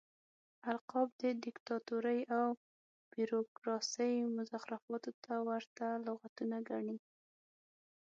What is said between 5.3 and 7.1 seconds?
ورته لغتونه ګڼي.